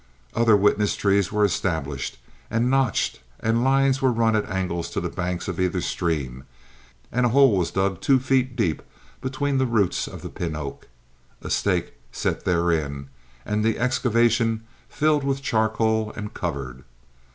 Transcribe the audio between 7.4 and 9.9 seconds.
was dug two feet deep between the